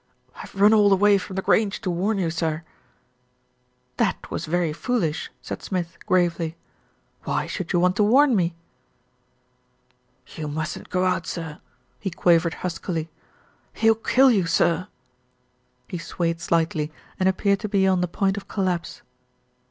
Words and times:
"I've 0.35 0.55
run 0.55 0.73
all 0.73 0.89
the 0.89 0.95
way 0.95 1.19
from 1.19 1.35
The 1.35 1.43
Grange 1.43 1.79
to 1.81 1.91
warn 1.91 2.17
you, 2.17 2.31
sir." 2.31 2.63
"That 3.97 4.31
was 4.31 4.47
very 4.47 4.73
foolish," 4.73 5.29
said 5.43 5.61
Smith 5.61 5.95
gravely. 6.07 6.57
"Why 7.25 7.45
should 7.45 7.71
you 7.71 7.79
want 7.79 7.97
to 7.97 8.03
warn 8.03 8.35
me?" 8.35 8.55
"You 10.35 10.47
mustn't 10.47 10.89
go 10.89 11.05
out, 11.05 11.27
sir," 11.27 11.59
he 11.99 12.09
quavered 12.09 12.55
huskily. 12.65 13.11
"He'll 13.73 13.93
kill 13.93 14.31
you, 14.31 14.47
sir." 14.47 14.87
He 15.87 15.99
swayed 15.99 16.41
slightly, 16.41 16.91
and 17.19 17.29
ap 17.29 17.37
peared 17.37 17.59
to 17.59 17.69
be 17.69 17.85
on 17.85 18.01
the 18.01 18.07
point 18.07 18.37
of 18.37 18.47
collapse. 18.47 19.03